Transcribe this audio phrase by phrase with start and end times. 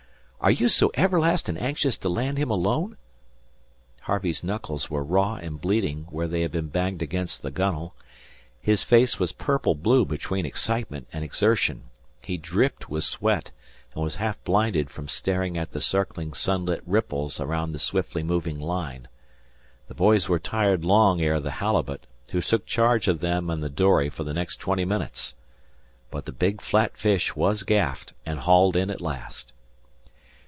[0.43, 2.97] Are you so everlastin' anxious to land him alone?"
[4.01, 7.93] Harvey's knuckles were raw and bleeding where they had been banged against the gunwale;
[8.59, 11.83] his face was purple blue between excitement and exertion;
[12.23, 13.51] he dripped with sweat,
[13.93, 18.59] and was half blinded from staring at the circling sunlit ripples about the swiftly moving
[18.59, 19.07] line.
[19.85, 23.69] The boys were tired long ere the halibut, who took charge of them and the
[23.69, 25.35] dory for the next twenty minutes.
[26.09, 29.53] But the big flat fish was gaffed and hauled in at last.